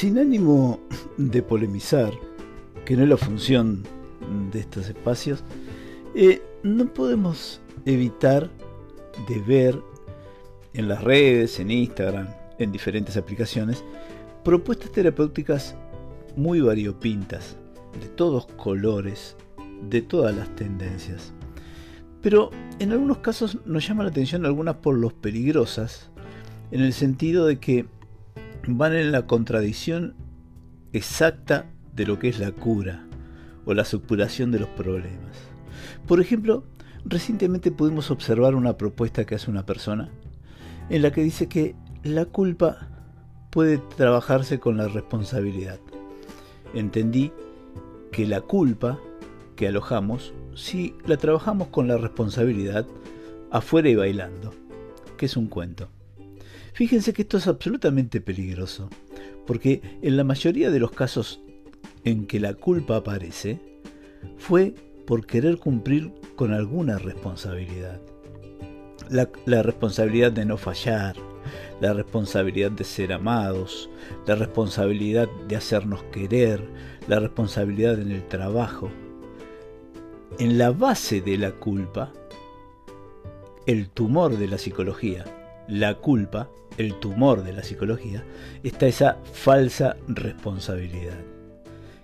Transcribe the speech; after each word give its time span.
Sin 0.00 0.18
ánimo 0.18 0.80
de 1.18 1.42
polemizar, 1.42 2.10
que 2.86 2.96
no 2.96 3.02
es 3.02 3.08
la 3.10 3.18
función 3.18 3.82
de 4.50 4.60
estos 4.60 4.88
espacios, 4.88 5.44
eh, 6.14 6.40
no 6.62 6.86
podemos 6.86 7.60
evitar 7.84 8.48
de 9.28 9.38
ver 9.40 9.78
en 10.72 10.88
las 10.88 11.04
redes, 11.04 11.60
en 11.60 11.70
Instagram, 11.70 12.28
en 12.58 12.72
diferentes 12.72 13.18
aplicaciones, 13.18 13.84
propuestas 14.42 14.90
terapéuticas 14.90 15.74
muy 16.34 16.62
variopintas, 16.62 17.58
de 18.00 18.08
todos 18.08 18.46
colores, 18.46 19.36
de 19.90 20.00
todas 20.00 20.34
las 20.34 20.48
tendencias. 20.56 21.34
Pero 22.22 22.50
en 22.78 22.92
algunos 22.92 23.18
casos 23.18 23.58
nos 23.66 23.86
llama 23.86 24.04
la 24.04 24.08
atención 24.08 24.46
algunas 24.46 24.76
por 24.76 24.96
los 24.96 25.12
peligrosas, 25.12 26.08
en 26.70 26.80
el 26.80 26.94
sentido 26.94 27.44
de 27.44 27.58
que 27.60 27.84
van 28.66 28.94
en 28.94 29.12
la 29.12 29.26
contradicción 29.26 30.14
exacta 30.92 31.66
de 31.94 32.06
lo 32.06 32.18
que 32.18 32.28
es 32.28 32.38
la 32.38 32.52
cura 32.52 33.04
o 33.64 33.74
la 33.74 33.84
superación 33.84 34.50
de 34.50 34.60
los 34.60 34.68
problemas. 34.70 35.36
Por 36.06 36.20
ejemplo, 36.20 36.64
recientemente 37.04 37.70
pudimos 37.70 38.10
observar 38.10 38.54
una 38.54 38.76
propuesta 38.76 39.24
que 39.24 39.34
hace 39.34 39.50
una 39.50 39.66
persona 39.66 40.10
en 40.88 41.02
la 41.02 41.12
que 41.12 41.22
dice 41.22 41.48
que 41.48 41.76
la 42.02 42.24
culpa 42.24 42.88
puede 43.50 43.78
trabajarse 43.96 44.58
con 44.58 44.76
la 44.76 44.88
responsabilidad. 44.88 45.78
Entendí 46.74 47.32
que 48.12 48.26
la 48.26 48.40
culpa 48.40 48.98
que 49.56 49.68
alojamos, 49.68 50.32
si 50.54 50.94
la 51.06 51.16
trabajamos 51.16 51.68
con 51.68 51.88
la 51.88 51.96
responsabilidad, 51.96 52.86
afuera 53.50 53.88
y 53.88 53.94
bailando, 53.94 54.52
que 55.16 55.26
es 55.26 55.36
un 55.36 55.48
cuento. 55.48 55.88
Fíjense 56.72 57.12
que 57.12 57.22
esto 57.22 57.38
es 57.38 57.46
absolutamente 57.46 58.20
peligroso, 58.20 58.88
porque 59.46 59.80
en 60.02 60.16
la 60.16 60.24
mayoría 60.24 60.70
de 60.70 60.78
los 60.78 60.92
casos 60.92 61.40
en 62.04 62.26
que 62.26 62.40
la 62.40 62.54
culpa 62.54 62.96
aparece, 62.96 63.60
fue 64.38 64.74
por 65.06 65.26
querer 65.26 65.58
cumplir 65.58 66.12
con 66.36 66.52
alguna 66.52 66.98
responsabilidad. 66.98 68.00
La, 69.08 69.62
responsabilidad 69.62 70.30
de 70.30 70.44
no 70.44 70.56
fallar, 70.56 71.16
la 71.80 71.92
responsabilidad 71.92 72.70
de 72.70 72.84
ser 72.84 73.12
amados, 73.12 73.90
la 74.26 74.36
responsabilidad 74.36 75.28
de 75.48 75.56
hacernos 75.56 76.04
querer, 76.12 76.62
la 77.08 77.18
responsabilidad 77.18 78.00
en 78.00 78.12
el 78.12 78.26
trabajo. 78.28 78.88
En 80.38 80.58
la 80.58 80.70
base 80.70 81.20
de 81.20 81.38
la 81.38 81.50
culpa, 81.50 82.12
el 83.66 83.90
tumor 83.90 84.38
de 84.38 84.46
la 84.46 84.58
psicología, 84.58 85.24
la 85.70 85.94
culpa, 85.94 86.50
el 86.78 86.98
tumor 86.98 87.44
de 87.44 87.52
la 87.52 87.62
psicología, 87.62 88.24
está 88.64 88.86
esa 88.86 89.18
falsa 89.32 89.96
responsabilidad. 90.08 91.18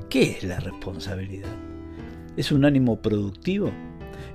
¿Qué 0.08 0.30
es 0.30 0.44
la 0.44 0.60
responsabilidad? 0.60 1.50
¿Es 2.36 2.52
un 2.52 2.64
ánimo 2.64 3.02
productivo? 3.02 3.72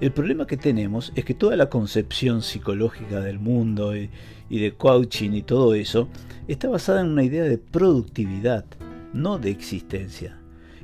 El 0.02 0.12
problema 0.12 0.48
que 0.48 0.58
tenemos 0.58 1.14
es 1.16 1.24
que 1.24 1.34
toda 1.34 1.56
la 1.56 1.70
concepción 1.70 2.42
psicológica 2.42 3.22
del 3.22 3.40
mundo 3.40 3.96
y, 3.96 4.10
de 4.50 4.74
coaching 4.74 5.32
y 5.32 5.44
todo 5.44 5.76
eso 5.76 6.10
está 6.50 6.68
basada 6.68 7.02
en 7.02 7.08
una 7.08 7.24
idea 7.24 7.44
de 7.44 7.58
productividad, 7.58 8.66
no 9.14 9.38
de 9.38 9.52
existencia. 9.52 10.38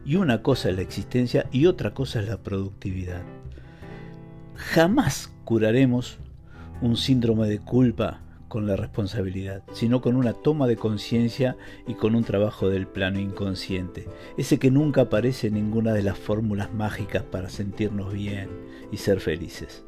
Y 0.06 0.16
una 0.16 0.42
cosa 0.42 0.70
es 0.70 0.78
la 0.78 0.84
existencia 0.84 1.48
y 1.52 1.66
otra 1.66 1.94
cosa 1.94 2.22
es 2.22 2.30
la 2.30 2.38
productividad. 2.38 3.24
Jamás 4.56 5.34
curaremos 5.44 6.18
un 6.82 6.96
síndrome 6.96 7.50
de 7.50 7.60
culpa 7.60 8.22
con 8.48 8.68
la 8.68 8.76
responsabilidad, 8.76 9.64
sino 9.74 10.02
con 10.02 10.16
una 10.16 10.34
toma 10.34 10.68
de 10.68 10.76
conciencia 10.76 11.58
y 11.88 11.96
con 11.96 12.16
un 12.16 12.24
trabajo 12.24 12.70
del 12.70 12.88
plano 12.88 13.20
inconsciente, 13.20 14.08
ese 14.38 14.60
que 14.60 14.72
nunca 14.72 15.02
aparece 15.02 15.48
en 15.48 15.56
ninguna 15.56 15.94
de 15.94 16.04
las 16.04 16.18
fórmulas 16.18 16.74
mágicas 16.74 17.24
para 17.24 17.50
sentirnos 17.50 18.14
bien 18.14 18.50
y 18.92 18.98
ser 18.98 19.20
felices. 19.20 19.84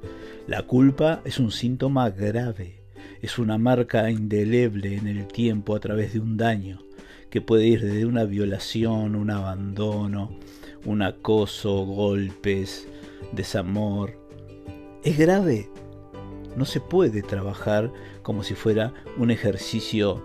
La 0.48 0.64
culpa 0.64 1.22
es 1.26 1.40
un 1.40 1.52
síntoma 1.52 2.10
grave, 2.10 2.82
es 3.22 3.38
una 3.38 3.58
marca 3.58 4.10
indeleble 4.10 4.96
en 4.96 5.08
el 5.08 5.28
tiempo 5.28 5.76
a 5.76 5.80
través 5.80 6.14
de 6.14 6.20
un 6.20 6.38
daño, 6.38 6.84
que 7.30 7.42
puede 7.42 7.68
ir 7.68 7.82
desde 7.82 8.06
una 8.06 8.24
violación, 8.24 9.16
un 9.16 9.30
abandono, 9.30 10.38
un 10.86 11.02
acoso, 11.02 11.86
golpes, 11.86 12.88
desamor. 13.34 14.18
Es 15.04 15.18
grave 15.18 15.70
no 16.56 16.66
se 16.66 16.80
puede 16.80 17.22
trabajar 17.22 17.92
como 18.22 18.44
si 18.44 18.56
fuera 18.56 18.94
un 19.18 19.32
ejercicio 19.32 20.24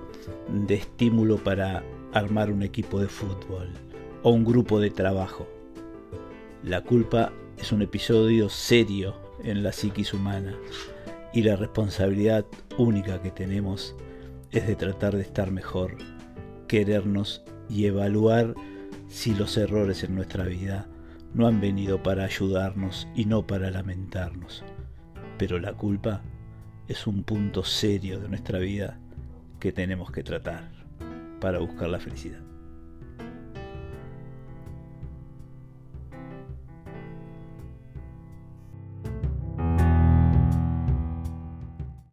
de 0.49 0.75
estímulo 0.75 1.37
para 1.39 1.85
armar 2.13 2.51
un 2.51 2.63
equipo 2.63 3.01
de 3.01 3.09
fútbol 3.09 3.71
o 4.23 4.31
un 4.31 4.45
grupo 4.45 4.81
de 4.81 4.91
trabajo. 4.91 5.47
La 6.63 6.83
culpa 6.83 7.33
es 7.59 7.73
un 7.73 7.83
episodio 7.83 8.49
serio 8.49 9.15
en 9.43 9.63
la 9.63 9.73
psiquis 9.73 10.15
humana 10.15 10.57
y 11.33 11.43
la 11.43 11.57
responsabilidad 11.57 12.47
única 12.79 13.21
que 13.21 13.31
tenemos 13.31 13.95
es 14.51 14.67
de 14.67 14.77
tratar 14.77 15.17
de 15.17 15.23
estar 15.23 15.51
mejor, 15.51 15.97
querernos 16.69 17.43
y 17.69 17.87
evaluar 17.87 18.55
si 19.09 19.35
los 19.35 19.57
errores 19.57 20.05
en 20.05 20.15
nuestra 20.15 20.45
vida 20.45 20.89
no 21.35 21.47
han 21.47 21.61
venido 21.61 22.03
para 22.03 22.25
ayudarnos 22.25 23.09
y 23.15 23.27
no 23.27 23.47
para 23.47 23.71
lamentarnos 23.71 24.65
pero 25.39 25.59
la 25.59 25.73
culpa 25.75 26.23
es 26.89 27.07
un 27.07 27.25
punto 27.25 27.65
serio 27.65 28.21
de 28.21 28.29
nuestra 28.29 28.59
vida 28.59 28.99
que 29.61 29.73
tenemos 29.73 30.11
que 30.11 30.23
tratar 30.23 30.71
para 31.41 31.59
buscar 31.59 31.89
la 31.89 32.01
felicidad. 32.01 32.41